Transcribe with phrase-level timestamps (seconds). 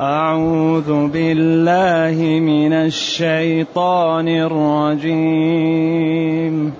[0.00, 4.28] أعوذ بالله من الشيطان
[4.98, 6.74] الرجيم.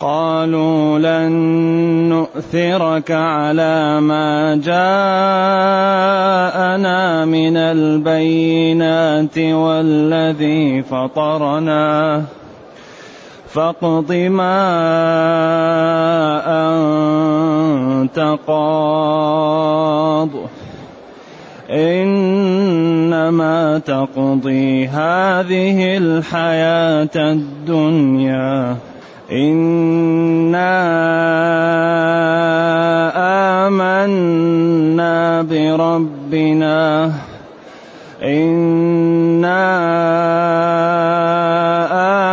[0.00, 1.32] قالوا لن
[2.08, 4.84] نؤثرك على ما جاءنا
[7.24, 12.22] من البينات والذي فطرنا.
[13.48, 14.56] فاقض ما
[16.46, 20.28] أنت قاض.
[21.74, 28.76] إنما تقضي هذه الحياة الدنيا.
[29.32, 30.84] إنا
[33.66, 37.12] آمنا بربنا.
[38.22, 39.64] إنا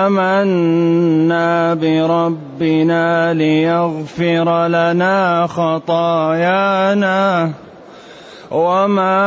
[0.05, 7.52] آمنا بربنا ليغفر لنا خطايانا.
[8.52, 9.23] وما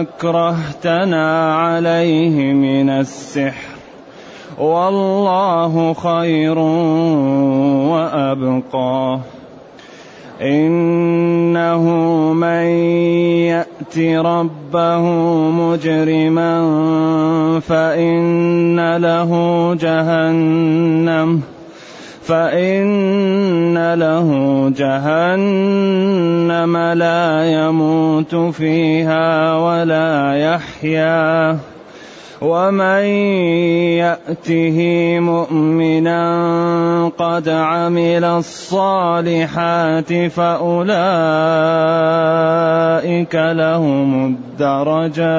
[0.00, 3.78] اكرهتنا عليه من السحر
[4.58, 6.58] والله خير
[7.88, 9.18] وابقى
[10.42, 11.82] انه
[12.32, 12.64] من
[13.50, 15.02] يات ربه
[15.50, 16.54] مجرما
[17.60, 19.30] فان له
[19.80, 21.42] جهنم
[22.28, 24.28] فإن له
[24.76, 31.58] جهنم لا يموت فيها ولا يحيا.
[32.40, 33.04] ومن
[33.98, 34.78] يأته
[35.20, 36.22] مؤمنا
[37.18, 40.94] قد عمل الصالحات فأولئك
[43.34, 45.38] لهم الدرجات.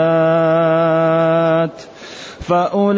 [2.50, 2.92] فأولئك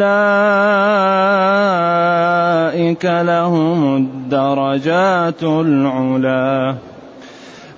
[3.04, 6.74] لهم الدرجات العلى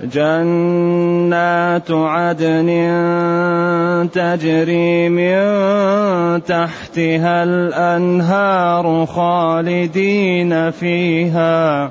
[0.03, 2.69] جنات عدن
[4.13, 5.35] تجري من
[6.45, 11.91] تحتها الأنهار خالدين فيها.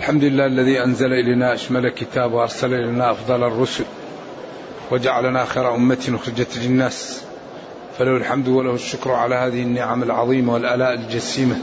[0.01, 3.85] الحمد لله الذي أنزل إلينا أشمل كتاب وأرسل إلينا أفضل الرسل
[4.91, 7.30] وجعلنا خير أمة أخرجت للناس.
[8.01, 11.57] فله الحمد وله الشكر على هذه النعم العظيمة والآلاء الجسيمة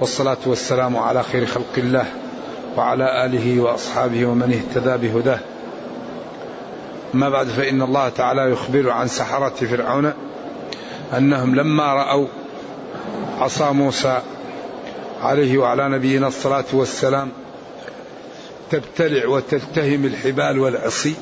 [0.00, 2.06] والصلاة والسلام على خير خلق الله
[2.76, 5.38] وعلى آله وأصحابه ومن اهتدى بهداه.
[7.14, 10.12] ما بعد فإن الله تعالى يخبر عن سحرة فرعون
[11.16, 12.26] أنهم لما رأوا
[13.38, 14.20] عصا موسى
[15.22, 17.28] عليه وعلى نبينا الصلاة والسلام
[18.70, 21.14] تبتلع وتلتهم الحبال والعصي.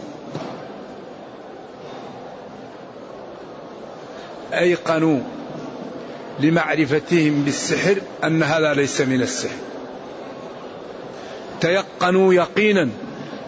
[4.59, 5.21] أيقنوا
[6.41, 9.57] لمعرفتهم بالسحر أن هذا ليس من السحر.
[11.61, 12.89] تيقنوا يقينا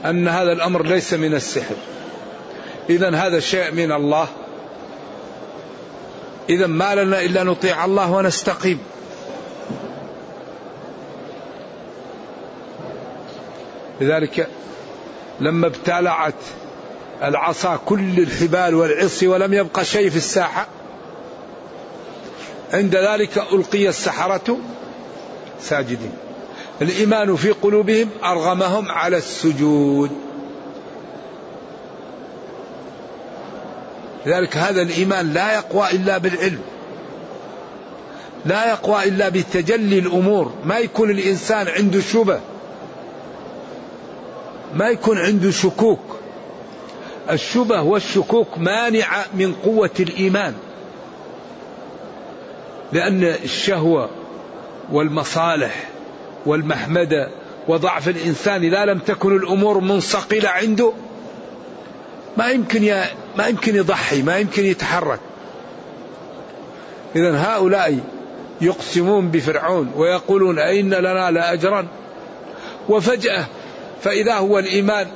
[0.05, 1.75] أن هذا الأمر ليس من السحر.
[2.91, 4.29] إذا هذا شيء من الله.
[6.51, 8.79] إذا ما لنا إلا نطيع الله ونستقيم.
[14.01, 14.49] لذلك
[15.41, 16.35] لما ابتلعت
[17.23, 20.69] العصا كل الحبال والعصي ولم يبقى شيء في الساحة
[22.73, 24.57] عند ذلك ألقي السحرة
[25.61, 26.13] ساجدين.
[26.83, 30.11] الإيمان في قلوبهم أرغمهم على السجود.
[34.27, 36.61] لذلك هذا الإيمان لا يقوى إلا بالعلم.
[38.45, 40.53] لا يقوى إلا بتجلي الأمور.
[40.65, 42.41] ما يكون الإنسان عنده شبه.
[44.75, 46.01] ما يكون عنده شكوك.
[47.31, 50.55] الشبه والشكوك مانعة من قوة الإيمان.
[52.93, 54.09] لأن الشهوة
[54.93, 55.89] والمصالح
[56.47, 57.29] والمحمدة
[57.69, 60.93] وضعف الإنسان إذا لم تكن الأمور منصقلة عنده
[62.37, 63.05] ما يمكن ي...
[63.37, 65.21] ما يمكن يضحي ما يمكن يتحرك.
[67.17, 67.99] إذا هؤلاء
[68.61, 71.87] يقسمون بفرعون ويقولون أئن لنا لأجرا.
[72.89, 73.47] وفجأة
[74.03, 75.07] فإذا هو الإيمان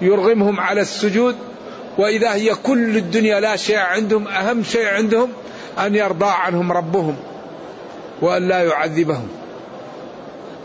[0.00, 1.36] يرغمهم على السجود
[1.98, 5.28] وإذا هي كل الدنيا لا شيء عندهم أهم شيء عندهم
[5.78, 7.16] أن يرضى عنهم ربهم
[8.20, 9.28] وأن لا يعذبهم.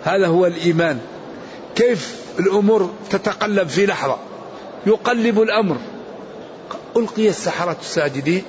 [0.04, 1.00] هذا هو الإيمان.
[1.76, 4.18] كيف الأمور تتقلب في لحظة؟
[4.86, 5.78] يقلب الأمر.
[6.98, 8.44] ألقي السحرة الساجدين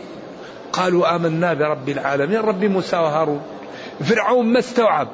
[0.72, 3.40] قالوا آمنا برب العالمين رب موسى وهارون.
[4.04, 5.08] فرعون ما استوعب؟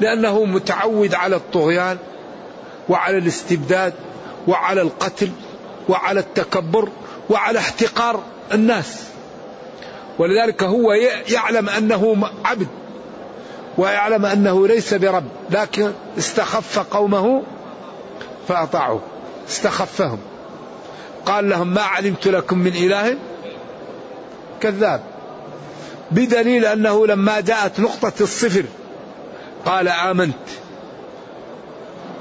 [0.00, 1.98] لأنه متعود على الطغيان
[2.88, 3.94] وعلى الاستبداد
[4.48, 5.30] وعلى القتل
[5.88, 6.88] وعلى التكبر
[7.30, 8.22] وعلى احتقار
[8.54, 9.15] الناس.
[10.18, 10.92] ولذلك هو
[11.28, 12.66] يعلم أنه عبد
[13.78, 17.42] ويعلم أنه ليس برب لكن استخف قومه
[18.48, 19.02] فأطاعوه
[19.48, 20.18] استخفهم.
[21.26, 23.16] قال لهم ما علمت لكم من إله
[24.60, 25.00] كذاب.
[26.10, 28.64] بدليل أنه لما جاءت نقطة الصفر
[29.64, 30.34] قال آمنت.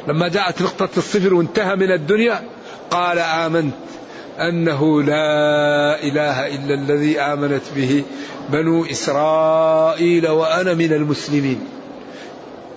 [0.07, 2.43] لما جاءت نقطة الصفر وانتهى من الدنيا
[2.91, 3.73] قال آمنت.
[4.39, 8.03] أنه لا إله إلا الذي آمنت به
[8.49, 11.59] بنو إسرائيل وأنا من المسلمين.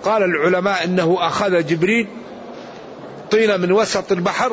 [0.03, 2.07] قال العلماء إنه أخذ جبريل
[3.31, 4.51] طينه من وسط البحر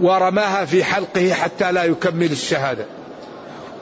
[0.00, 2.86] ورماها في حلقه حتى لا يكمل الشهادة.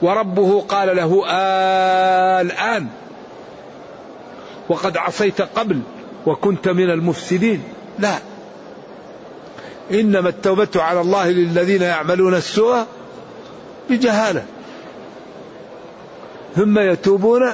[0.01, 2.87] وربه قال له آه آلآن
[4.69, 5.81] وقد عصيت قبل
[6.25, 7.63] وكنت من المفسدين
[7.99, 8.17] لا
[9.91, 12.83] إنما التوبة على الله للذين يعملون السوء
[13.89, 14.45] بجهالة.
[16.55, 17.51] ثم يتوبون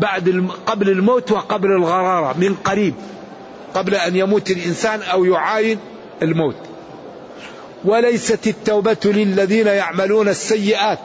[0.00, 2.94] بعد قبل الموت وقبل الغرارة من قريب
[3.74, 5.78] قبل أن يموت الإنسان أو يعاين
[6.22, 6.56] الموت.
[7.84, 10.98] وليست التوبة للذين يعملون السيئات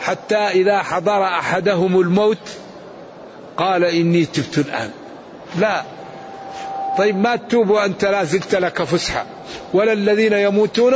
[0.00, 2.38] حتى إذا حضر أحدهم الموت
[3.56, 4.90] قال إني تبت الآن.
[5.58, 5.84] لا.
[6.98, 9.26] طيب ما تتوب وأنت لا زلت لك فسحة
[9.72, 10.94] ولا الذين يموتون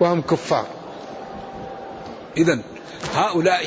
[0.00, 0.66] وهم كفار.
[2.36, 2.58] إذا
[3.14, 3.66] هؤلاء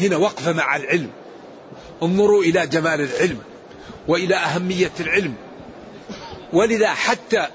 [0.00, 1.10] هنا وقفة مع العلم.
[2.02, 3.38] انظروا إلى جمال العلم
[4.08, 5.34] وإلى أهمية العلم.
[6.52, 7.46] ولذا حتى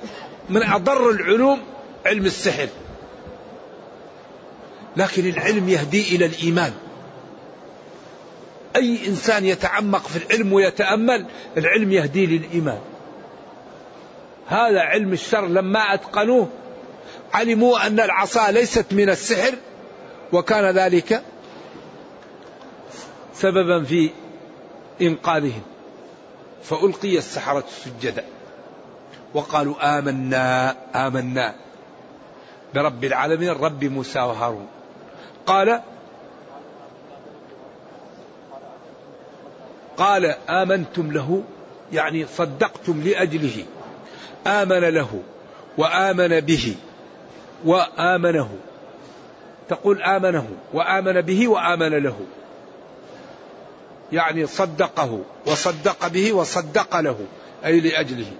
[0.49, 1.59] من أضر العلوم
[2.05, 2.67] علم السحر.
[4.97, 6.73] لكن العلم يهدي إلى الإيمان.
[8.75, 11.25] أي إنسان يتعمق في العلم ويتأمل
[11.57, 12.79] العلم يهدي للإيمان.
[14.47, 16.49] هذا علم الشر لما أتقنوه
[17.33, 19.55] علموا أن العصا ليست من السحر
[20.33, 21.23] وكان ذلك
[23.33, 24.09] سببا في
[25.01, 25.61] إنقاذهم.
[26.63, 28.23] فألقي السحرة سجدا.
[29.33, 31.55] وقالوا آمنا آمنا
[32.73, 34.67] برب العالمين رب موسى وهارون.
[35.45, 35.81] قال
[39.97, 41.43] قال آمنتم له
[41.93, 43.65] يعني صدقتم لأجله.
[44.47, 45.21] آمن له
[45.77, 46.75] وآمن به
[47.65, 48.49] وآمنه.
[49.69, 52.19] تقول آمنه وآمن به وآمن له.
[54.11, 57.19] يعني صدقه وصدق به وصدق له
[57.65, 58.31] أي لأجله.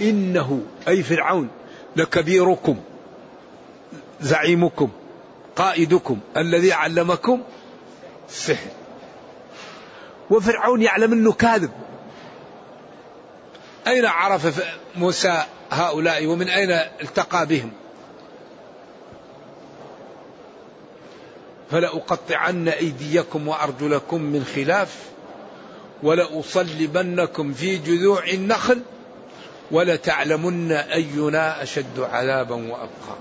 [0.00, 1.48] إنه أي فرعون
[1.96, 2.76] لكبيركم
[4.20, 4.90] زعيمكم.
[5.56, 7.42] قائدكم الذي علمكم
[8.28, 8.70] السحر.
[10.30, 11.70] وفرعون يعلم إنه كاذب.
[13.86, 14.64] أين عرف
[14.96, 16.70] موسى هؤلاء؟ ومن أين
[17.02, 17.72] التقى بهم؟
[21.70, 24.96] فلأقطعن أيديكم وأرجلكم من خلاف
[26.02, 28.82] ولأصلبنكم في جذوع النخل
[29.70, 33.16] ولتعلمن أينا أشد عذابا وأبقى.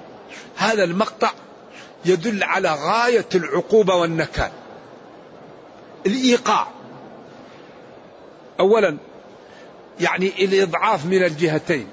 [0.55, 1.31] هذا المقطع
[2.05, 4.51] يدل على غاية العقوبة والنكال.
[6.05, 6.67] الإيقاع.
[8.59, 8.97] أولا
[9.99, 11.87] يعني الإضعاف من الجهتين.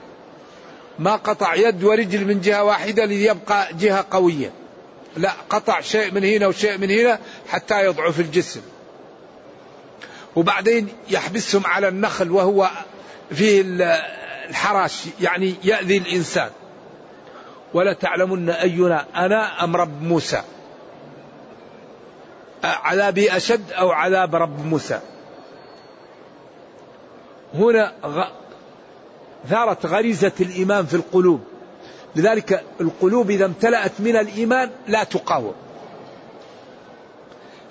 [0.98, 4.52] ما قطع يد ورجل من جهة واحدة ليبقى جهة قوية.
[5.16, 7.18] لا قطع شيء من هنا وشيء من هنا
[7.48, 8.60] حتى يضعف الجسم.
[10.36, 12.70] وبعدين يحبسهم على النخل وهو
[13.30, 13.62] فيه
[14.48, 16.50] الحراش يعني يأذي الإنسان.
[17.74, 20.42] ولا تعلمن أينا أنا أم رب موسى؟
[22.64, 25.00] عذابي أشد أو عذاب رب موسى؟
[27.54, 27.92] هنا
[29.48, 31.40] ثارت غريزة الإيمان في القلوب.
[32.16, 35.54] لذلك القلوب إذا امتلأت من الإيمان لا تقاوم.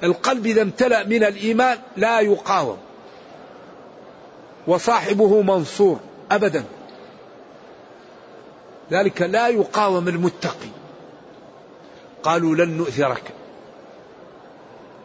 [0.04, 2.77] القلب إذا امتلأ من الإيمان لا يقاوم.
[4.68, 6.00] وصاحبه منصور
[6.32, 6.63] أبدا.
[8.91, 10.70] ذلك لا يقاوم المتقي.
[12.24, 13.24] قالوا لن نؤثرك.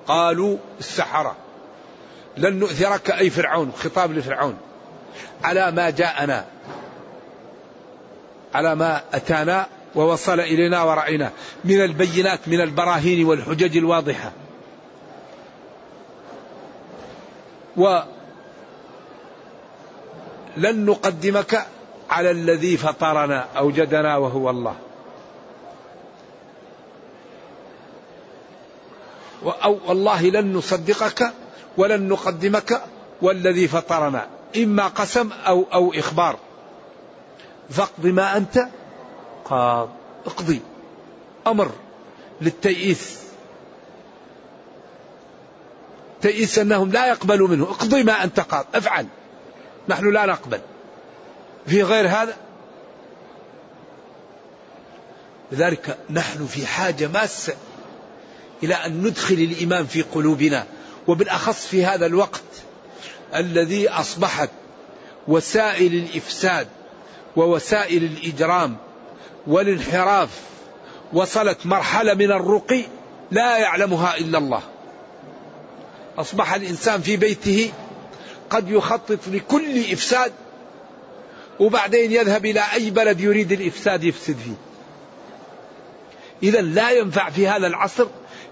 [0.06, 1.36] قالوا السحرة.
[2.36, 4.56] لن نؤثرك أي فرعون خطاب لفرعون.
[5.44, 6.46] على ما جاءنا؟
[8.54, 11.30] على ما أتانا ووصل إلينا ورأينا؟
[11.64, 14.32] من البينات من البراهين والحجج الواضحة.
[17.76, 18.04] ولن
[20.84, 21.66] نقدمك
[22.12, 24.74] على الذي فطرنا أوجدنا وهو الله.
[29.44, 31.32] أو والله لن نصدقك
[31.76, 32.82] ولن نقدمك
[33.22, 34.26] والذي فطرنا.
[34.56, 36.36] إما قسم أو أو إخبار.
[37.70, 38.68] فاقض ما أنت.
[39.44, 39.88] قاض.
[40.26, 40.60] اقضي.
[41.46, 41.70] أمر
[42.40, 43.22] للتيئيس.
[46.20, 47.64] تيئيس أنهم لا يقبلوا منه.
[47.64, 48.66] اقضي ما أنت قاض.
[48.74, 49.06] افعل.
[49.88, 50.60] نحن لا نقبل.
[51.66, 52.36] في غير هذا؟
[55.52, 57.54] لذلك نحن في حاجة ماسة
[58.62, 60.66] إلى أن ندخل الإيمان في قلوبنا
[61.08, 62.42] وبالأخص في هذا الوقت
[63.34, 64.50] الذي أصبحت
[65.28, 66.68] وسائل الإفساد
[67.36, 68.76] ووسائل الإجرام
[69.46, 70.28] والانحراف
[71.12, 72.82] وصلت مرحلة من الرقي
[73.30, 74.62] لا يعلمها إلا الله.
[76.18, 77.72] أصبح الإنسان في بيته
[78.50, 80.32] قد يخطط لكل إفساد
[81.60, 84.54] وبعدين يذهب إلى أي بلد يريد الإفساد يفسد فيه.
[86.42, 88.06] إذا لا ينفع في هذا العصر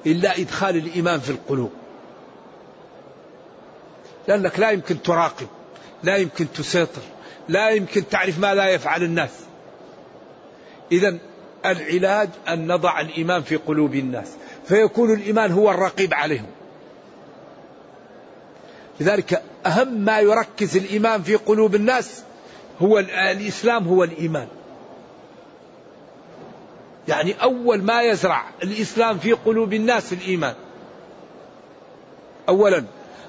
[0.07, 1.73] إلا إدخال الإيمان في القلوب.
[4.29, 5.47] لأنك لا يمكن تراقب
[6.03, 7.03] لا يمكن تسيطر
[7.49, 9.31] لا يمكن تعرف ما لا يفعل الناس.
[10.93, 11.19] إذا
[11.65, 14.29] العلاج أن نضع الإيمان في قلوب الناس
[14.69, 16.47] فيكون الإيمان هو الرقيب عليهم.
[19.01, 22.23] لذلك أهم ما يركز الإيمان في قلوب الناس
[22.83, 24.49] هو الإسلام هو الإيمان.
[27.09, 30.55] يعني أول ما يزرع الإسلام في قلوب الناس الإيمان.
[32.49, 32.85] أولا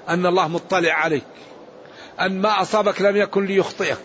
[0.08, 1.24] أن الله مطلع عليك.
[2.20, 3.98] أن ما أصابك لم يكن ليخطئك.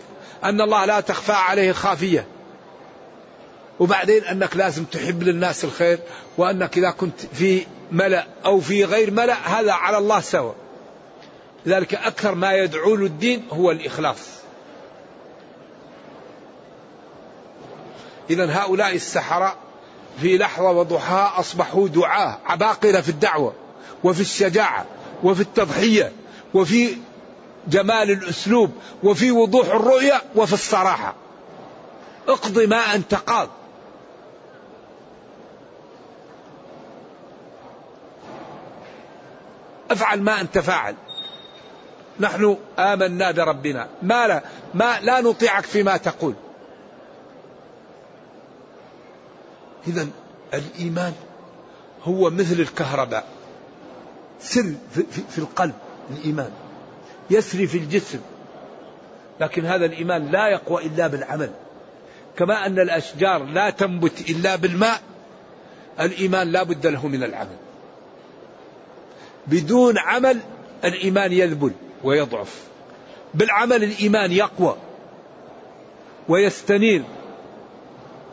[0.44, 2.26] أن الله لا تخفى عليه خافية.
[3.80, 5.98] وبعدين أنك لازم تحب للناس الخير
[6.38, 10.54] وأنك إذا كنت في ملأ أو في غير ملأ هذا على الله سواء.
[11.66, 14.37] لذلك أكثر ما يدعو له الدين هو الإخلاص.
[18.30, 19.56] إذا هؤلاء السحرة
[20.20, 23.52] في لحظة وضحاها أصبحوا دعاة عباقرة في الدعوة
[24.04, 24.86] وفي الشجاعة
[25.22, 26.12] وفي التضحية
[26.54, 26.96] وفي
[27.66, 31.14] جمال الأسلوب وفي وضوح الرؤية وفي الصراحة.
[32.28, 33.48] اقض ما أنت قاض.
[39.90, 40.94] افعل ما أنت فاعل.
[42.20, 43.88] نحن آمنا بربنا.
[44.02, 44.42] ما لا,
[44.74, 46.34] ما لا نطيعك فيما تقول.
[49.86, 50.08] إذا
[50.54, 51.12] الإيمان
[52.04, 53.26] هو مثل الكهرباء.
[54.40, 54.72] سر
[55.30, 55.74] في, القلب
[56.10, 56.50] الإيمان.
[57.30, 58.20] يسري في الجسم.
[59.40, 61.50] لكن هذا الإيمان لا يقوى إلا بالعمل.
[62.36, 65.00] كما أن الأشجار لا تنبت إلا بالماء
[66.00, 67.56] الإيمان لا بد له من العمل.
[69.46, 70.38] بدون عمل
[70.84, 71.72] الإيمان يذبل
[72.04, 72.62] ويضعف.
[73.34, 74.76] بالعمل الإيمان يقوى
[76.28, 77.04] ويستنير.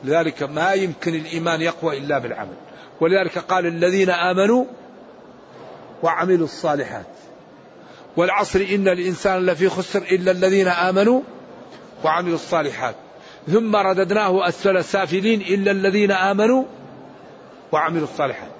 [0.06, 2.56] لذلك ما يمكن الإيمان يقوى إلا بالعمل.
[3.02, 4.66] ولذلك قال الذين آمنوا
[6.04, 7.06] وعملوا الصالحات.
[8.18, 11.22] والعصر إن الإنسان لفي خسر إلا الذين آمنوا
[12.04, 12.96] وعملوا الصالحات.
[13.48, 16.64] ثم رددناه أسفل سافلين إلا الذين آمنوا
[17.72, 18.52] وعملوا الصالحات.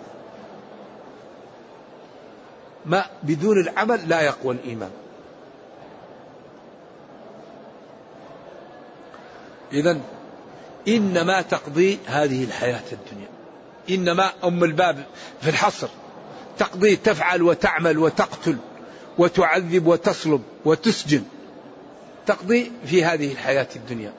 [2.86, 4.92] ما بدون العمل لا يقوى الإيمان.
[9.74, 10.02] إذا
[10.88, 13.28] إنما تقضي هذه الحياة الدنيا.
[13.90, 15.04] إنما أم الباب
[15.42, 15.88] في الحصر.
[16.58, 18.58] تقضي تفعل وتعمل وتقتل
[19.18, 21.24] وتعذب وتصلب وتسجن.
[22.26, 24.14] تقضي في هذه الحياة الدنيا.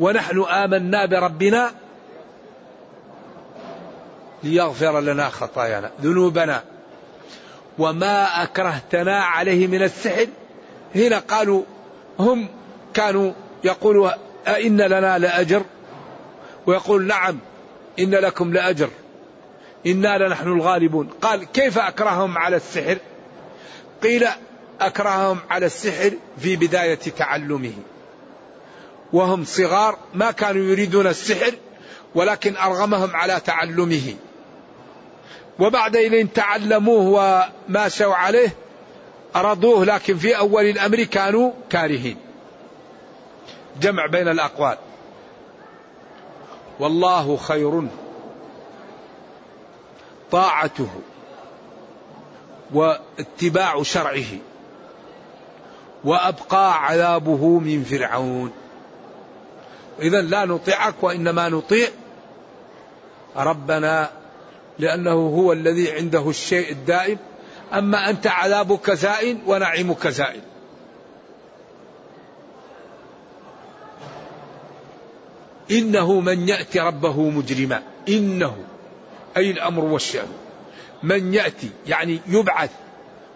[0.00, 1.70] ونحن آمنا بربنا
[4.42, 6.64] ليغفر لنا خطايانا ذنوبنا.
[7.78, 10.26] وما أكرهتنا عليه من السحر.
[10.94, 11.62] هنا قالوا
[12.18, 12.48] هم
[12.94, 13.32] كانوا
[13.64, 14.10] يقولوا
[14.48, 15.62] أئن لنا لأجر؟
[16.66, 17.38] ويقول نعم
[17.98, 18.88] إن لكم لأجر.
[19.86, 21.08] إنا لنحن الغالبون.
[21.22, 22.98] قال كيف أكرههم على السحر؟
[24.02, 24.26] قيل
[24.80, 27.72] أكرههم على السحر في بداية تعلمه.
[29.12, 31.54] وهم صغار ما كانوا يريدون السحر
[32.14, 34.14] ولكن أرغمهم على تعلمه.
[35.58, 38.54] وبعد إذن تعلموه وماشوا عليه
[39.36, 42.23] أرضوه لكن في أول الأمر كانوا كارهين.
[43.80, 44.76] جمع بين الأقوال.
[46.80, 47.82] والله خير
[50.30, 50.88] طاعته
[52.72, 54.38] واتباع شرعه
[56.04, 58.52] وأبقى عذابه من فرعون.
[60.00, 61.88] اذا لا نطيعك وإنما نطيع
[63.36, 64.10] ربنا
[64.78, 67.18] لأنه هو الذي عنده الشيء الدائم.
[67.72, 70.40] أما أنت عذابك زائل ونعيمك زائل
[75.70, 77.82] إنه من يأتي ربه مجرما.
[78.08, 78.56] إنه.
[79.36, 80.28] أي الأمر والشأن.
[81.02, 82.70] من يأتي يعني يبعث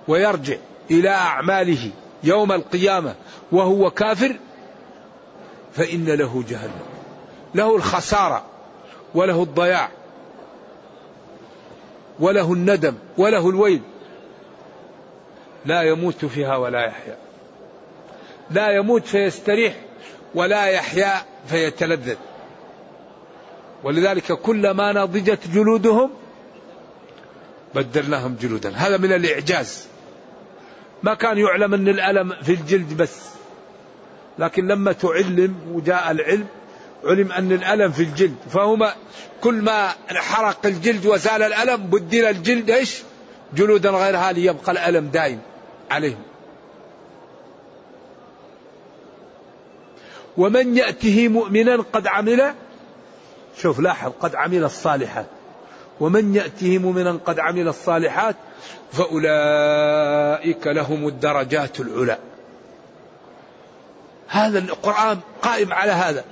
[0.08, 0.56] ويرجع
[0.90, 1.90] إلى أعماله
[2.24, 3.14] يوم القيامة
[3.52, 4.36] وهو كافر
[5.74, 6.80] فإن له جهنم.
[7.54, 8.44] له الخسارة
[9.14, 9.88] وله الضياع
[12.20, 13.80] وله الندم وله الويل.
[15.66, 17.16] لا يموت فيها ولا يحيا.
[18.50, 19.74] لا يموت فيستريح
[20.34, 22.16] ولا يحيا فيتلذذ.
[23.84, 26.10] ولذلك كلما نضجت جلودهم
[27.74, 28.70] بدلناهم جلودا.
[28.70, 29.86] هذا من الإعجاز.
[31.02, 33.28] ما كان يعلم أن الألم في الجلد بس.
[34.38, 36.46] لكن لما تعلم وجاء العلم
[37.04, 38.36] علم أن الألم في الجلد.
[38.50, 38.94] فهما
[39.40, 43.02] كل ما حرق الجلد وزال الألم بدل الجلد إيش؟
[43.54, 45.40] جلودا غيرها ليبقى الألم دائم
[45.90, 46.22] عليهم.
[50.36, 52.54] ومن يأته مؤمنا قد عمل
[53.58, 55.26] شوف لاحظ قد عمل الصالحات.
[56.00, 58.36] ومن يأته مؤمنا قد عمل الصالحات
[58.92, 62.18] فأولئك لهم الدرجات العلى.
[64.28, 66.24] هذا القرآن قائم على هذا.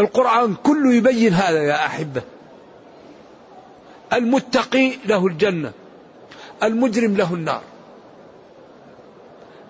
[0.00, 2.22] القرآن كله يبين هذا يا أحبة.
[4.12, 5.72] المتقي له الجنة
[6.62, 7.62] المجرم له النار.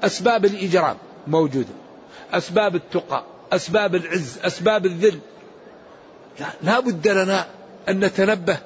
[0.03, 0.97] أسباب الإجرام
[1.27, 1.75] موجودة.
[2.33, 5.21] أسباب التقى أسباب العز أسباب الذل.
[6.63, 7.47] لا بد لنا
[7.89, 8.59] أن نتنبه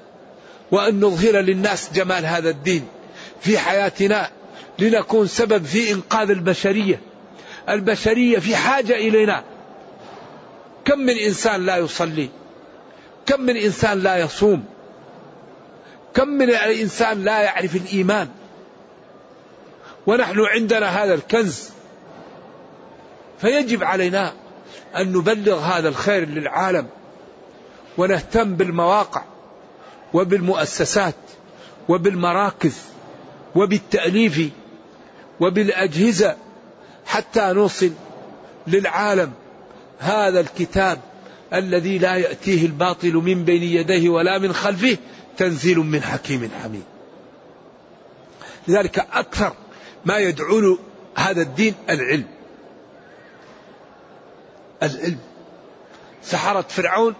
[0.71, 2.87] وأن نظهر للناس جمال هذا الدين
[3.41, 4.31] في حياتنا
[4.79, 7.01] لنكون سبب في إنقاذ البشرية.
[7.69, 9.45] البشرية في حاجة إلينا.
[10.85, 12.29] كم من إنسان لا يصلي؟
[13.27, 14.65] كم من إنسان لا يصوم؟
[16.15, 18.29] كم من إنسان لا يعرف الإيمان؟
[20.07, 21.71] ونحن عندنا هذا الكنز.
[23.41, 24.33] فيجب علينا
[24.97, 26.87] أن نبلغ هذا الخير للعالم.
[27.99, 29.25] ونهتم بالمواقع
[30.15, 31.15] وبالمؤسسات
[31.89, 32.83] وبالمراكز
[33.55, 34.51] وبالتأليف
[35.41, 36.37] وبالأجهزة
[37.07, 37.91] حتى نوصل
[38.67, 39.33] للعالم
[39.99, 41.01] هذا الكتاب
[41.53, 44.97] الذي لا يأتيه الباطل من بين يديه ولا من خلفه
[45.37, 46.85] تنزيل من حكيم حميد.
[48.69, 49.53] لذلك أكثر
[50.05, 50.79] ما يدعو
[51.17, 52.27] هذا الدين العلم.
[54.83, 55.19] العلم.
[56.23, 57.15] سحرة فرعون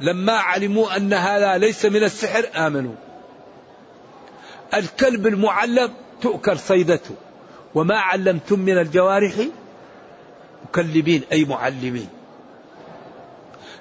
[0.00, 2.94] لما علموا أن هذا ليس من السحر آمنوا.
[4.74, 7.14] الكلب المعلم تؤكل صيدته
[7.74, 9.34] وما علمتم من الجوارح؟
[10.64, 12.08] مكلبين أي معلمين.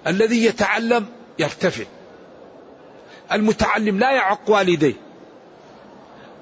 [0.08, 1.06] الذي يتعلم
[1.40, 1.84] يرتفع.
[3.32, 4.94] المتعلم لا يعق والديه.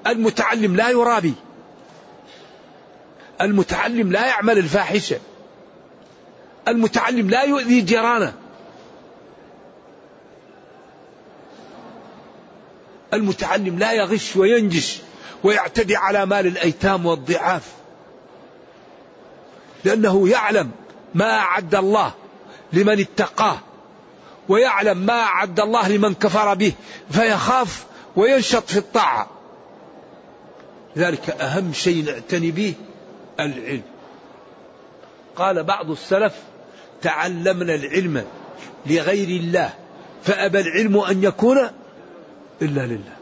[0.06, 1.34] المتعلم لا يرابي.
[3.40, 5.18] المتعلم لا يعمل الفاحشة.
[6.68, 8.43] المتعلم لا يؤذي جيرانه.
[13.14, 14.98] المتعلم لا يغش وينجش
[15.44, 17.72] ويعتدي على مال الأيتام والضعاف.
[19.84, 20.70] لأنه يعلم
[21.14, 22.12] ما أعد الله
[22.72, 23.58] لمن اتقاه
[24.48, 26.72] ويعلم ما أعد الله لمن كفر به
[27.10, 27.84] فيخاف
[28.16, 29.30] وينشط في الطاعة.
[30.96, 32.74] ذلك أهم شيء نعتني به
[33.40, 33.82] العلم.
[35.36, 36.32] قال بعض السلف
[37.02, 38.24] تعلمنا العلم
[38.86, 39.72] لغير الله
[40.24, 41.70] فأبى العلم أن يكون
[42.62, 43.16] إلا لله.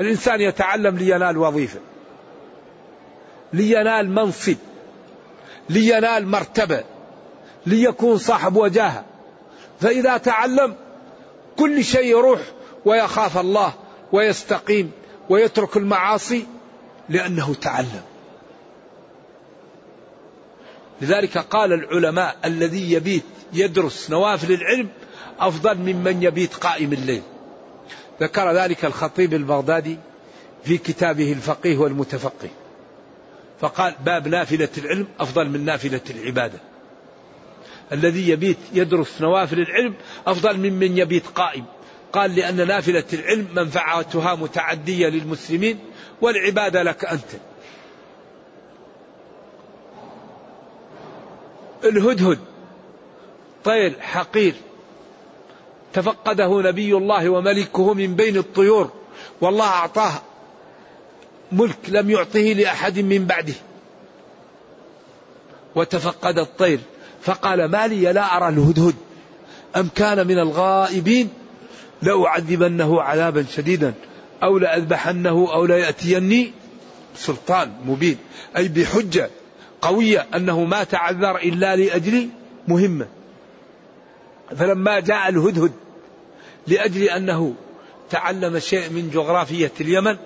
[0.00, 1.80] الإنسان يتعلم لينال وظيفة
[3.52, 4.56] لينال منصب
[5.70, 6.84] لينال مرتبة
[7.66, 9.04] ليكون صاحب وجاهة.
[9.80, 10.76] فإذا تعلم
[11.56, 12.40] كل شيء يروح
[12.84, 13.74] ويخاف الله
[14.12, 14.90] ويستقيم
[15.28, 16.46] ويترك المعاصي
[17.08, 18.02] لأنه تعلم.
[21.00, 24.88] لذلك قال العلماء الذي يبيت يدرس نوافل العلم
[25.40, 27.22] أفضل ممن يبيت قائم الليل.
[28.20, 29.98] ذكر ذلك الخطيب البغدادي
[30.64, 32.48] في كتابه الفقيه والمتفقه.
[33.60, 36.58] فقال باب نافلة العلم أفضل من نافلة العبادة.
[37.92, 39.94] الذي يبيت يدرس نوافل العلم
[40.26, 41.64] أفضل ممن يبيت قائم.
[42.12, 45.78] قال لأن نافلة العلم منفعتها متعدية للمسلمين
[46.20, 47.30] والعبادة لك أنت.
[51.84, 52.38] الهدهد
[53.64, 54.54] طير حقير
[55.98, 58.90] تفقده نبي الله وملكه من بين الطيور
[59.40, 60.12] والله أعطاه
[61.52, 63.54] ملك لم يعطه لأحد من بعده.
[65.74, 66.80] وتفقد الطير
[67.22, 68.94] فقال ما لي لا أرى الهدهد
[69.76, 71.28] أم كان من الغائبين
[72.02, 73.94] لأعذبنه عذابا شديدا
[74.42, 76.52] أو لأذبحنه أو ليأتيني
[77.16, 78.16] سلطان مبين.
[78.56, 79.30] أي بحجة
[79.82, 82.28] قوية أنه ما تعذر إلا لأجل
[82.68, 83.06] مهمة.
[84.56, 85.72] فلما جاء الهدهد
[86.68, 87.54] لأجل أنه
[88.10, 90.16] تعلم شيء من جغرافية اليمن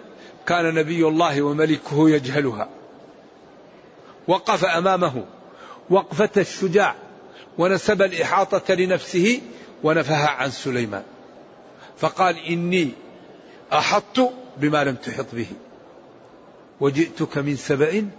[0.47, 2.69] كان نبي الله وملكه يجهلها.
[4.29, 5.25] وقف أمامه
[5.91, 6.95] وقفة الشجاع
[7.59, 9.41] ونسب الإحاطة لنفسه
[9.85, 11.03] ونفها عن سليمان.
[11.99, 12.91] فقال إني
[13.73, 15.47] أحطت بما لم تحط به
[16.81, 18.11] وجئتك من سبأ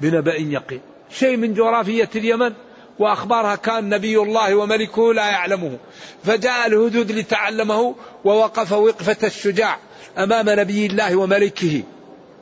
[0.00, 0.80] بنبأ يقين.
[1.10, 2.54] شيء من جغرافية اليمن
[2.98, 5.78] وأخبارها كان نبي الله وملكه لا يعلمه.
[6.24, 9.78] فجاء الهدود لتعلمه ووقف وقفة الشجاع
[10.18, 11.82] أمام نبي الله وملكه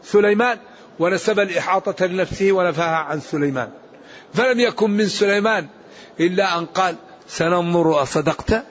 [0.05, 0.59] سليمان
[0.99, 3.71] ونسب الإحاطة لنفسه ونفاها عن سليمان.
[4.35, 5.67] فلم يكن من سليمان
[6.21, 6.97] إلا أن قال
[7.29, 8.65] سننظر أصدقت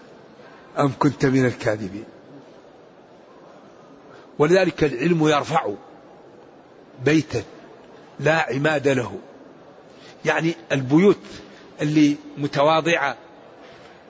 [0.79, 2.05] أم كنت من الكاذبين؟
[4.39, 5.69] ولذلك العلم يرفع
[7.05, 7.43] بيتا
[8.19, 9.19] لا عماد له.
[10.25, 11.17] يعني البيوت
[11.81, 13.17] اللي متواضعة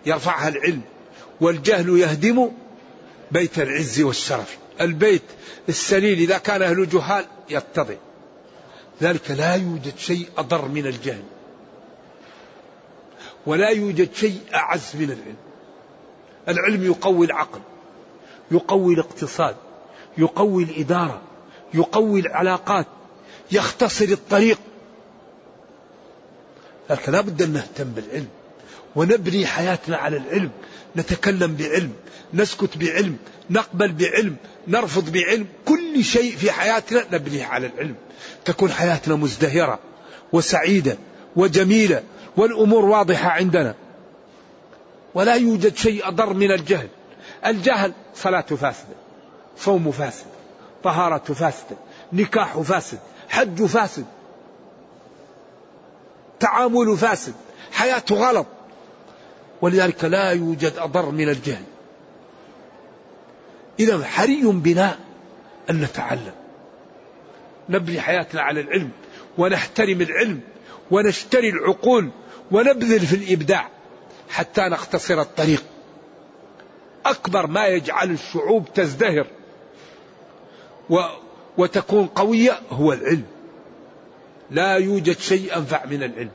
[0.06, 0.82] يرفعها العلم
[1.42, 2.52] والجهل يهدم
[3.32, 4.58] بيت العز والشرف.
[4.82, 5.22] البيت
[5.70, 7.96] السليل إذا كان أهل جهال يتضع.
[9.02, 11.24] ذلك لا يوجد شيء أضر من الجهل
[13.46, 15.36] ولا يوجد شيء أعز من العلم.
[16.48, 17.62] العلم يقوي العقل
[18.52, 19.56] يقوي الاقتصاد
[20.18, 21.22] يقوي الإدارة
[21.74, 22.86] يقوي العلاقات
[23.52, 24.60] يختصر الطريق
[26.92, 28.28] لكن لا بد أن نهتم بالعلم
[28.96, 30.50] ونبني حياتنا على العلم
[30.98, 31.94] نتكلم بعلم
[32.34, 33.18] نسكت بعلم
[33.50, 34.36] نقبل بعلم
[34.68, 37.96] نرفض بعلم كل شيء في حياتنا نبنيه على العلم.
[38.46, 39.80] تكون حياتنا مزدهرة
[40.34, 40.98] وسعيدة
[41.36, 42.04] وجميلة
[42.38, 43.76] والأمور واضحة عندنا.
[45.14, 46.88] ولا يوجد شيء أضر من الجهل.
[47.46, 48.96] الجهل صلاة فاسدة
[49.58, 50.26] صوم فاسد
[50.84, 51.78] طهارة فاسدة
[52.14, 53.00] نكاح فاسد
[53.30, 54.06] حج فاسد
[56.42, 57.34] تعامل فاسد
[57.72, 58.48] حياته غلط.
[59.62, 61.64] ولذلك لا يوجد أضر من الجهل.
[63.80, 65.00] إذا حري بنا
[65.70, 66.34] أن نتعلم.
[67.70, 68.90] نبني حياتنا على العلم
[69.38, 70.40] ونحترم العلم
[70.92, 72.10] ونشتري العقول
[72.52, 73.70] ونبذل في الإبداع
[74.30, 75.64] حتى نختصر الطريق.
[77.06, 79.28] أكبر ما يجعل الشعوب تزدهر
[80.90, 81.00] و
[81.58, 83.26] وتكون قوية هو العلم.
[84.52, 86.32] لا يوجد شيء أنفع من العلم.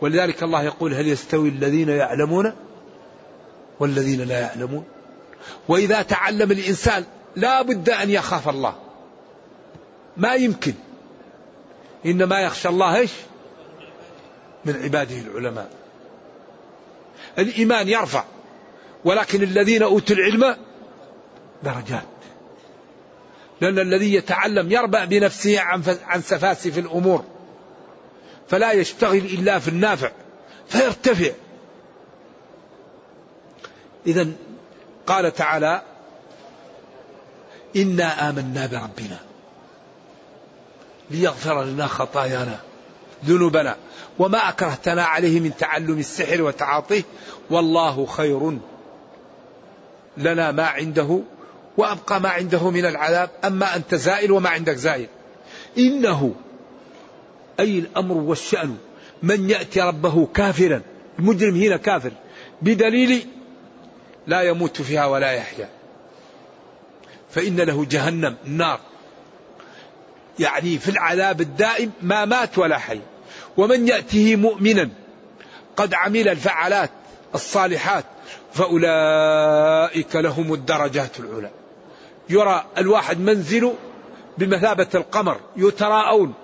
[0.00, 2.52] ولذلك الله يقول هل يستوي الذين يعلمون
[3.80, 4.84] والذين لا يعلمون؟
[5.68, 7.04] وإذا تعلم الإنسان
[7.36, 8.74] لا بد أن يخاف الله.
[10.16, 10.74] ما يمكن.
[12.06, 13.12] إنما يخشى الله إيش؟
[14.64, 15.70] من عباده العلماء.
[17.38, 18.24] الإيمان يرفع
[19.04, 20.56] ولكن الذين أوتوا العلم
[21.62, 22.04] درجات.
[23.60, 25.60] لأن الذي يتعلم يربأ بنفسه
[26.06, 27.24] عن سفاسف الأمور.
[28.48, 30.10] فلا يشتغل إلا في النافع
[30.68, 31.30] فيرتفع.
[34.06, 34.28] إذا
[35.06, 35.82] قال تعالى
[37.76, 39.18] إنا آمنا بربنا
[41.10, 42.58] ليغفر لنا خطايانا
[43.24, 43.76] ذنوبنا
[44.18, 47.02] وما أكرهتنا عليه من تعلم السحر وتعاطيه
[47.50, 48.58] والله خير
[50.16, 51.20] لنا ما عنده
[51.76, 55.06] وأبقى ما عنده من العذاب أما أنت زائل وما عندك زائل.
[55.78, 56.34] إنه
[57.60, 58.76] أي الأمر والشأن
[59.22, 60.82] من يأتي ربه كافرا
[61.18, 62.12] المجرم هنا كافر
[62.62, 63.26] بدليل
[64.26, 65.68] لا يموت فيها ولا يحيا.
[67.30, 68.80] فإن له جهنم النار
[70.38, 73.00] يعني في العذاب الدائم ما مات ولا حي.
[73.56, 74.90] ومن يأته مؤمنا
[75.76, 76.90] قد عمل الفعالات
[77.34, 78.04] الصالحات
[78.52, 81.50] فأولئك لهم الدرجات العلى.
[82.28, 83.74] يرى الواحد منزله
[84.38, 86.34] بمثابة القمر يتراءون.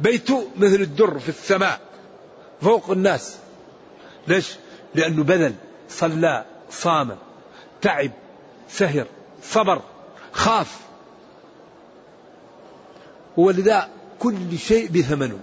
[0.00, 1.80] بيته مثل الدر في السماء
[2.62, 3.38] فوق الناس.
[4.28, 4.56] ليش؟
[4.94, 5.54] لأنه بذل
[5.88, 7.16] صلى صام
[7.80, 8.10] تعب
[8.68, 9.06] سهر
[9.42, 9.82] صبر
[10.32, 10.80] خاف.
[13.36, 15.38] ولذا كل شيء بثمنه.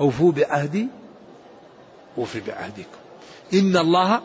[0.00, 0.88] أوفوا بعهدي
[2.18, 2.98] أوفي بعهدكم.
[3.54, 4.20] إن الله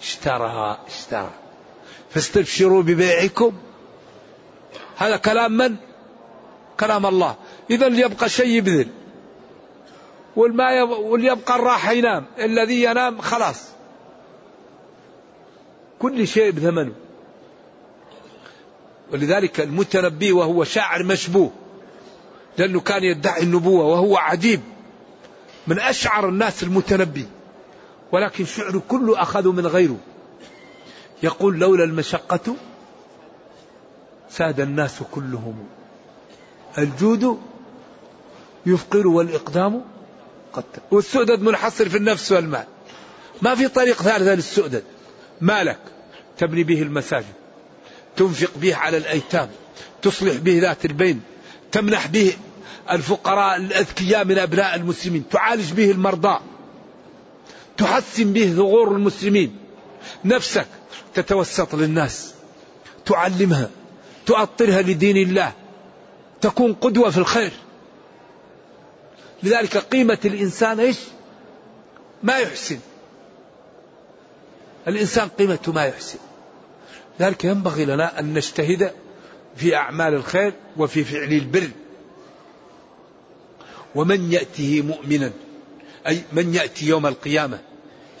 [0.00, 1.30] اشترى اشترى.
[2.10, 3.52] فاستبشروا ببيعكم.
[4.96, 5.76] هذا كلام من؟
[6.80, 7.36] كلام الله.
[7.70, 8.88] إذا ليبقى شيء يبذل.
[10.36, 10.90] والما يب...
[10.90, 12.26] وليبقى الراحة ينام.
[12.38, 13.64] الذي ينام خلاص.
[15.98, 16.92] كل شيء بثمنه.
[19.12, 21.50] ولذلك المتنبي وهو شاعر مشبوه.
[22.58, 24.60] لأنه كان يدعي النبوة وهو عجيب.
[25.66, 27.26] من أشعر الناس المتنبي.
[28.12, 29.98] ولكن شعره كله أخذوا من غيره.
[31.22, 32.56] يقول لولا المشقة
[34.30, 35.66] ساد الناس كلهم.
[36.78, 37.40] الجود
[38.66, 39.84] يفقر والإقدام
[40.52, 40.80] قتل.
[40.90, 42.64] والسؤدد منحصر في النفس والمال.
[43.42, 44.82] ما في طريق ثالثة للسؤدد.
[45.40, 45.78] مالك
[46.38, 47.34] تبني به المساجد.
[48.16, 49.48] تنفق به على الأيتام.
[50.02, 51.20] تصلح به ذات البين.
[51.72, 52.32] تمنح به
[52.90, 55.24] الفقراء الأذكياء من أبناء المسلمين.
[55.30, 56.38] تعالج به المرضى.
[57.76, 59.56] تحسن به ثغور المسلمين.
[60.24, 60.66] نفسك
[61.14, 62.34] تتوسط للناس
[63.06, 63.70] تعلمها
[64.26, 65.52] تؤطرها لدين الله
[66.40, 67.52] تكون قدوة في الخير.
[69.42, 70.96] لذلك قيمة الإنسان إيش؟
[72.22, 72.78] ما يحسن.
[74.88, 76.18] الإنسان قيمته ما يحسن.
[77.20, 78.92] لذلك ينبغي لنا أن نجتهد
[79.56, 81.70] في أعمال الخير وفي فعل البر.
[83.94, 85.32] ومن يأته مؤمنا
[86.06, 87.58] أي من يأتي يوم القيامة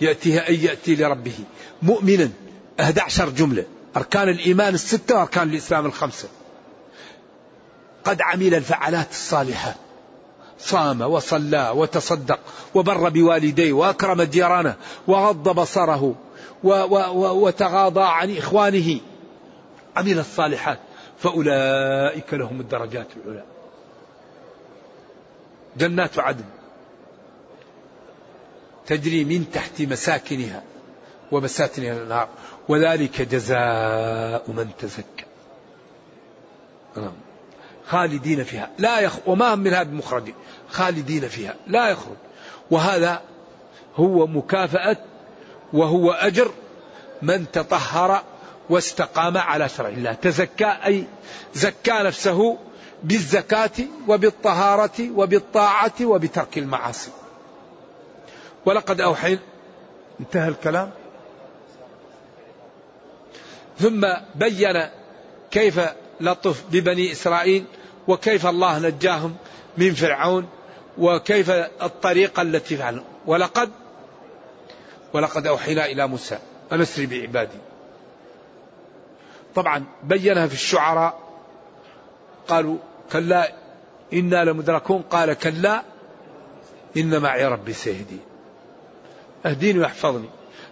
[0.00, 1.34] يأتيها أي يأتي لربه
[1.82, 2.30] مؤمنا
[2.80, 3.64] 11 جملة.
[3.96, 6.28] أركان الإيمان الستة وأركان الإسلام الخمسة.
[8.04, 9.76] قد عمل الفعلات الصالحات
[10.58, 12.38] صام وصلى وتصدق
[12.74, 16.14] وبر بوالديه وأكرم جيرانه وغض بصره
[17.32, 19.00] وتغاضى عن إخوانه.
[19.96, 20.78] عمل الصالحات.
[21.18, 23.44] فأولئك لهم الدرجات العلى.
[25.76, 26.44] جنات عدن.
[28.86, 30.62] تجري من تحت مساكنها
[31.32, 32.28] ومساتنها النار
[32.70, 35.24] وذلك جزاء من تزكى.
[36.96, 37.12] نعم.
[37.86, 38.70] خالدين فيها.
[38.78, 39.12] لا يخ...
[39.26, 40.32] وما هم من هذا بمخرج
[40.68, 41.54] خالدين فيها.
[41.66, 42.16] لا يخرج.
[42.70, 43.22] وهذا
[43.96, 44.96] هو مكافأة
[45.72, 46.50] وهو أجر
[47.22, 48.22] من تطهر
[48.70, 50.12] واستقام على شرع الله.
[50.12, 51.04] تزكى أي
[51.54, 52.58] زكى نفسه
[53.02, 57.10] بالزكاة وبالطهارة وبالطاعة وبترك المعاصي.
[58.66, 59.40] ولقد أوحينا
[60.20, 60.99] انتهى الكلام.
[63.80, 64.88] ثم بين
[65.50, 65.80] كيف
[66.20, 67.64] لطف ببني إسرائيل
[68.08, 69.36] وكيف الله نجاهم
[69.78, 70.48] من فرعون
[70.98, 71.50] وكيف
[71.82, 73.70] الطريقة التي فعلوا ولقد
[75.12, 76.38] ولقد أوحينا إلى موسى
[76.72, 77.58] أن أسري بعبادي.
[79.54, 81.20] طبعا بينها في الشعراء
[82.48, 82.76] قالوا
[83.12, 83.52] كلا
[84.12, 85.82] إنا لمدركون قال كلا
[86.96, 88.18] إن معي ربي سيهدي.
[89.46, 90.28] أهديني وأحفظني.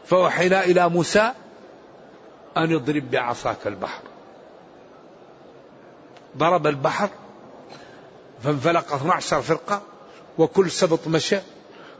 [0.06, 1.32] فأوحينا إلى موسى
[2.58, 4.02] أن اضرب بعصاك البحر.
[6.36, 7.08] ضرب البحر
[8.42, 9.82] فانفلق 12 فرقة
[10.38, 11.38] وكل سبط مشى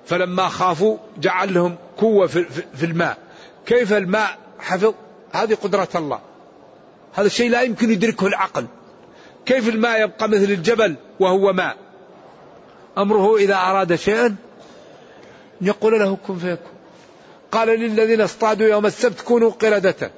[0.06, 3.18] فلما خافوا جعل لهم قوة في الماء.
[3.66, 4.94] كيف الماء حفظ؟
[5.32, 6.20] هذه قدرة الله.
[7.14, 8.66] هذا الشيء لا يمكن يدركه العقل.
[9.46, 11.76] كيف الماء يبقى مثل الجبل وهو ماء؟
[12.98, 14.36] أمره إذا أراد شيئا
[15.60, 16.72] يقول له كن فيكون.
[17.52, 20.10] قال للذين اصطادوا يوم السبت كونوا قردة.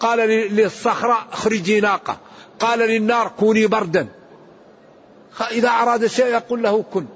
[0.00, 2.16] قال للصخرة اخرجي ناقة.
[2.60, 4.08] قال للنار كوني بردا.
[5.50, 7.06] إذا أراد شيء يقول له كن.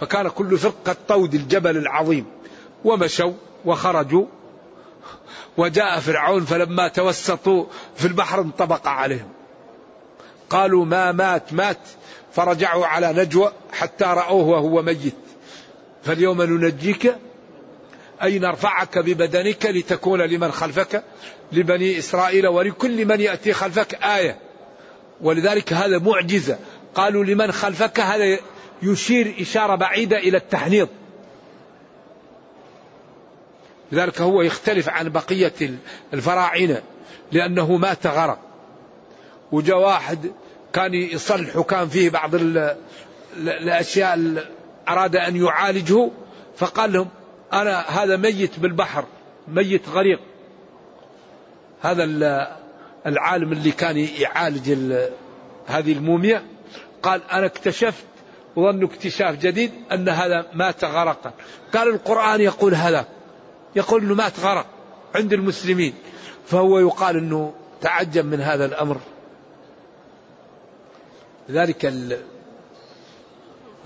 [0.00, 2.26] فكان كل فرقة طود الجبل العظيم.
[2.84, 3.32] ومشوا
[3.64, 4.26] وخرجوا.
[5.56, 7.64] وجاء فرعون فلما توسطوا
[7.96, 9.28] في البحر انطبق عليهم.
[10.50, 11.78] قالوا ما مات مات.
[12.32, 15.14] فرجعوا على نجوى حتى رأوه وهو ميت.
[16.04, 17.14] فاليوم ننجيك؟
[18.22, 21.04] أي نرفعك ببدنك لتكون لمن خلفك
[21.52, 24.38] لبني إسرائيل ولكل من يأتي خلفك آية.
[25.20, 26.58] ولذلك هذا معجزة.
[26.94, 28.38] قالوا لمن خلفك هذا
[28.82, 30.88] يشير إشارة بعيدة إلى التحنيط.
[33.92, 35.78] لذلك هو يختلف عن بقية
[36.14, 36.82] الفراعنة
[37.32, 38.38] لأنه مات غرق.
[39.52, 40.32] وجاء واحد
[40.72, 42.34] كان يصلح وكان فيه بعض
[43.36, 44.44] الأشياء
[44.88, 46.10] أراد أن يعالجه
[46.56, 47.08] فقال لهم
[47.52, 49.04] أنا هذا ميت بالبحر
[49.48, 50.20] ميت غريق.
[51.82, 52.04] هذا
[53.06, 54.70] العالم اللي كان يعالج
[55.66, 56.42] هذه الموميا
[57.02, 58.04] قال أنا اكتشفت
[58.56, 61.32] وظن اكتشاف جديد أن هذا مات غرقا.
[61.74, 63.06] قال القرآن يقول هذا
[63.76, 64.66] يقول أنه مات غرق
[65.14, 65.94] عند المسلمين.
[66.46, 69.00] فهو يقال أنه تعجب من هذا الأمر.
[71.50, 72.18] ذلك ال...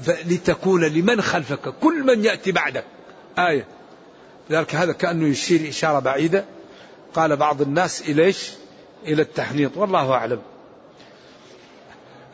[0.09, 2.85] لتكون لمن خلفك كل من يأتي بعدك.
[3.39, 3.67] آية.
[4.51, 6.45] لذلك هذا كأنه يشير إشارة بعيدة.
[7.15, 8.51] قال بعض الناس إليش؟
[9.07, 10.43] إلى التحنيط والله أعلم.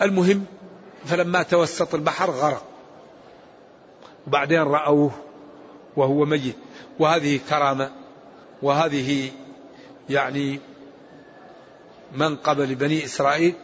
[0.03, 0.45] المهم
[1.07, 2.65] فلما توسط البحر غرق.
[4.27, 5.11] وبعدين رأوه
[5.97, 6.57] وهو ميت.
[6.99, 7.91] وهذه كرامة.
[8.63, 9.31] وهذه
[10.11, 10.61] يعني
[12.15, 13.55] منقبة لبني إسرائيل.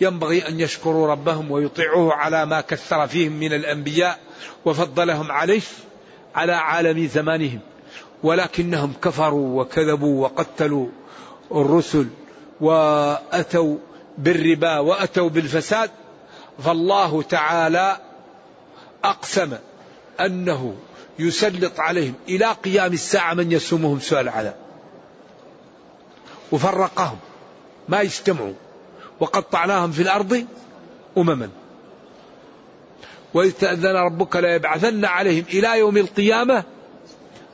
[0.00, 4.18] ينبغي أن يشكروا ربهم ويطيعوه على ما كثر فيهم من الأنبياء
[4.64, 5.62] وفضلهم عليه.
[6.36, 7.60] على عالم زمانهم
[8.22, 10.86] ولكنهم كفروا وكذبوا وقتلوا
[11.52, 12.06] الرسل
[12.60, 13.76] وأتوا
[14.18, 15.90] بالربا وأتوا بالفساد.
[16.64, 17.96] فالله تعالى
[19.04, 19.52] أقسم
[20.20, 20.76] أنه
[21.18, 24.56] يسلط عليهم إلى قيام الساعة من يسومهم سوء العذاب.
[26.52, 27.18] وفرقهم
[27.88, 28.54] ما يجتمعوا
[29.20, 30.46] وقطعناهم في الأرض
[31.18, 31.48] أمما.
[33.36, 36.64] وإذ تأذن ربك ليبعثن عليهم إلى يوم القيامة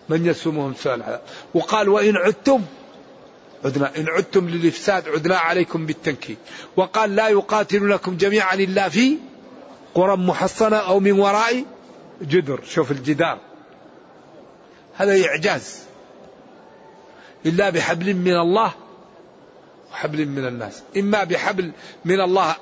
[0.09, 1.21] من يسومهم سوء العذاب
[1.55, 2.63] وقال وإن عدتم
[3.65, 3.97] عدنا.
[3.97, 6.37] إن عدتم للإفساد عدنا عليكم بالتنكيل.
[6.77, 9.19] وقال لا يقاتلونكم جميعا إلا في
[9.95, 11.65] قرى محصنة أو من وراء
[12.23, 12.61] جدر.
[12.65, 13.39] شوف الجدار.
[14.97, 15.83] هذا إعجاز.
[17.47, 18.73] إلا بحبل من الله
[19.93, 20.83] وحبل من الناس.
[20.97, 21.73] إما بحبل
[22.05, 22.57] من الله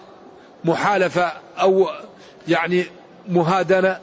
[0.64, 1.88] محالفة أو
[2.48, 4.00] يعني مهادنة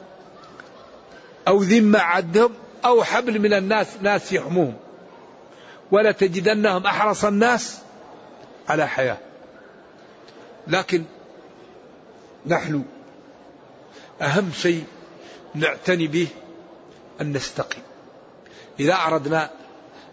[1.48, 2.52] أو ذمة عدهم
[2.84, 4.76] أو حبل من الناس ناس يحموهم.
[5.90, 7.78] ولا تجدنهم أحرص الناس
[8.68, 9.18] على حياة.
[10.66, 11.04] لكن
[12.46, 12.84] نحن
[14.22, 14.84] أهم شيء
[15.54, 16.28] نعتني به
[17.20, 17.82] أن نستقيم.
[18.80, 19.50] إذا أردنا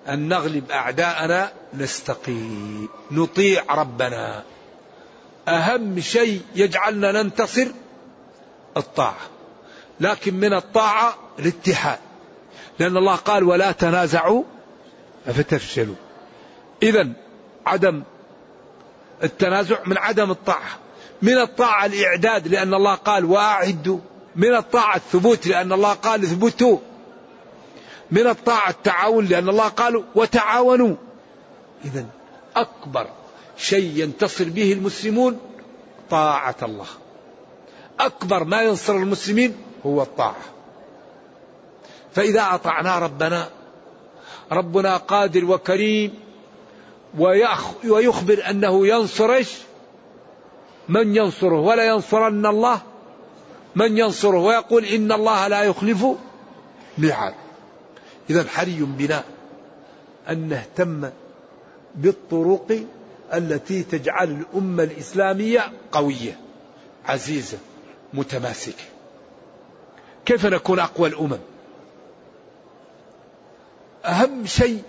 [0.09, 2.89] أن نغلب أعداءنا نستقيم.
[3.11, 4.43] نطيع ربنا.
[5.47, 7.67] أهم شيء يجعلنا ننتصر
[8.77, 9.35] الطاعة
[9.99, 11.99] لكن من الطاعة الاتحاد.
[12.79, 14.43] لأن الله قال ولا تنازعوا
[15.25, 15.95] فتفشلوا
[16.83, 17.09] إذا
[17.65, 18.03] عدم
[19.23, 20.79] التنازع من عدم الطاعة.
[21.21, 23.99] من الطاعة الإعداد لأن الله قال وأعدوا.
[24.35, 26.77] من الطاعة الثبوت لأن الله قال اثبتوا.
[28.11, 30.95] من الطاعة التعاون لأن الله قال وتعاونوا.
[31.85, 32.05] إذا
[32.55, 33.07] أكبر
[33.57, 35.39] شيء ينتصر به المسلمون
[36.09, 36.87] طاعة الله.
[37.99, 39.55] أكبر ما ينصر المسلمين
[39.85, 40.35] هو الطاعة.
[42.13, 43.49] فإذا أطعنا ربنا
[44.51, 46.13] ربنا قادر وكريم
[47.83, 49.53] ويخبر أنه ينصر إيش؟
[50.89, 51.59] من ينصره.
[51.59, 52.81] ولا ينصرن الله
[53.75, 54.37] من ينصره.
[54.37, 56.05] ويقول إن الله لا يخلف
[56.97, 57.33] ميعاد.
[58.29, 59.23] إذا حري بنا
[60.29, 61.09] أن نهتم
[61.95, 62.79] بالطرق
[63.33, 66.39] التي تجعل الأمة الإسلامية قوية
[67.05, 67.57] عزيزة.
[68.15, 68.83] متماسكة
[70.25, 71.39] كيف نكون أقوى الأمم؟
[74.05, 74.83] أهم شيء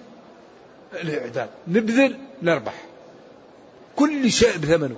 [0.93, 1.49] الإعداد.
[1.69, 2.75] نبذل نربح
[3.97, 4.97] كل شيء بثمنه.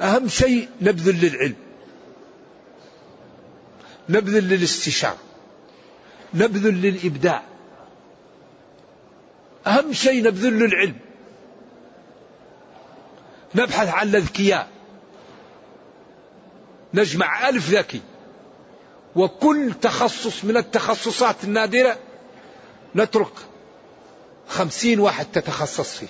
[0.00, 1.56] أهم شيء نبذل للعلم.
[4.08, 5.18] نبذل للاستشارة
[6.34, 7.42] نبذل للإبداع.
[9.66, 10.96] أهم شيء نبذل للعلم.
[13.54, 14.73] نبحث عن الأذكياء.
[16.94, 18.00] نجمع ألف ذكي.
[19.16, 21.98] وكل تخصص من التخصصات النادرة
[22.96, 23.32] نترك
[24.48, 26.06] خمسين واحد تتخصص فيه.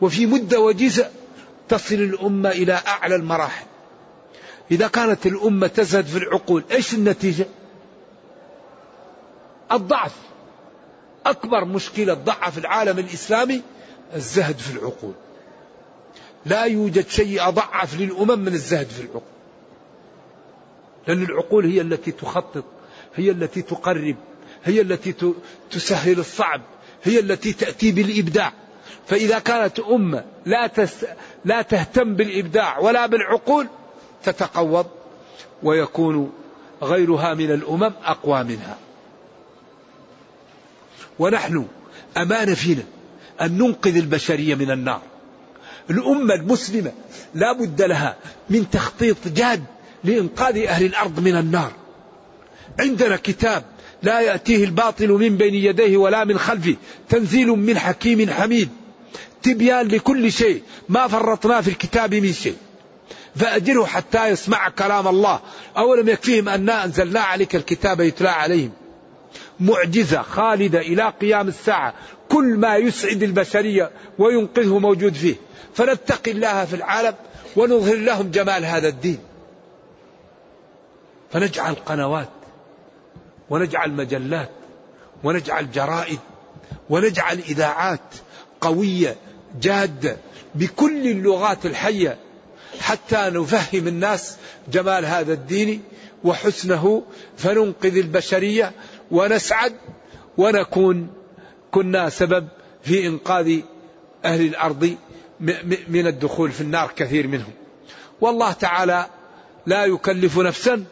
[0.00, 1.10] وفي مدة وجيزة
[1.68, 3.66] تصل الأمة إلى أعلى المراحل.
[4.70, 7.46] إذا كانت الأمة تزهد في العقول إيش النتيجة؟
[9.72, 10.12] الضعف.
[11.26, 13.62] أكبر مشكلة ضعف العالم الإسلامي
[14.14, 15.14] الزهد في العقول.
[16.46, 19.22] لا يوجد شيء أضعف للأمم من الزهد في العقول
[21.08, 22.64] لأن العقول هي التي تخطط
[23.14, 24.16] هي التي تقرب
[24.64, 25.14] هي التي
[25.70, 26.60] تسهل الصعب
[27.04, 28.52] هي التي تأتي بالإبداع.
[29.06, 31.06] فإذا كانت أمة لا, تس
[31.44, 33.66] لا تهتم بالإبداع ولا بالعقول
[34.24, 34.86] تتقوض
[35.62, 36.32] ويكون
[36.82, 38.78] غيرها من الأمم أقوى منها.
[41.18, 41.66] ونحن
[42.16, 42.84] أمان فينا
[43.40, 45.02] أن ننقذ البشرية من النار.
[45.90, 46.92] الأمة المسلمة
[47.34, 48.16] لا بد لها
[48.50, 49.64] من تخطيط جاد
[50.04, 51.72] لإنقاذ أهل الأرض من النار.
[52.80, 53.64] عندنا كتاب
[54.02, 56.76] لا يأتيه الباطل من بين يديه ولا من خلفه
[57.08, 58.68] تنزيل من حكيم حميد.
[59.42, 62.56] تبيان لكل شيء ما فرطنا في الكتاب من شيء.
[63.36, 65.40] فأجره حتى يسمع كلام الله.
[65.76, 68.70] أولم يكفيهم أنا أنزلنا عليك الكتاب يتلى عليهم.
[69.60, 71.94] معجزة خالدة إلى قيام الساعة.
[72.28, 75.34] كل ما يسعد البشرية وينقذه موجود فيه.
[75.74, 77.14] فنتقي الله في العالم
[77.56, 79.18] ونظهر لهم جمال هذا الدين.
[81.32, 82.28] فنجعل قنوات
[83.50, 84.50] ونجعل مجلات
[85.24, 86.18] ونجعل جرائد
[86.90, 88.00] ونجعل إذاعات
[88.60, 89.16] قوية
[89.60, 90.16] جادة
[90.54, 92.18] بكل اللغات الحية
[92.80, 94.36] حتى نفهم الناس
[94.72, 95.82] جمال هذا الدين
[96.24, 97.02] وحسنه
[97.36, 98.72] فننقذ البشرية
[99.10, 99.72] ونسعد
[100.38, 101.08] ونكون
[101.70, 102.48] كنا سبب
[102.82, 103.60] في إنقاذ
[104.24, 104.96] أهل الأرض
[105.88, 107.52] من الدخول في النار كثير منهم.
[108.20, 109.06] والله تعالى
[109.66, 110.84] لا يكلف نفسا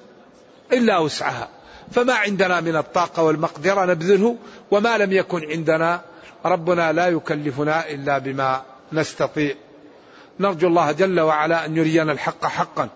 [0.73, 1.49] إلا وسعها.
[1.93, 4.37] فما عندنا من الطاقة والمقدرة نبذله
[4.71, 6.01] وما لم يكن عندنا
[6.45, 9.55] ربنا لا يكلفنا إلا بما نستطيع.
[10.41, 12.89] نرجو الله جل وعلا أن يرينا الحق حقا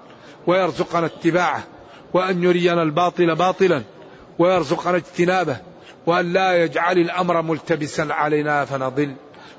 [0.47, 1.65] ويرزقنا اتباعه
[2.15, 3.83] وأن يرينا الباطل باطلا
[4.39, 5.57] ويرزقنا اجتنابه
[6.07, 9.15] وأن لا يجعل الأمر ملتبسا علينا فنضل.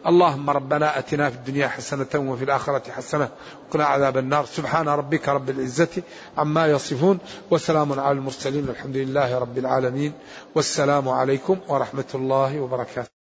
[0.07, 3.29] اللهم ربنا آتنا في الدنيا حسنة وفي الآخرة حسنة
[3.67, 4.45] وقنا عذاب النار.
[4.45, 6.03] سبحان ربك رب العزة
[6.37, 7.17] عما يصفون
[7.51, 10.13] وسلام على المرسلين والحمد لله رب العالمين.
[10.55, 13.14] والسلام عليكم ورحمة الله وبركاته.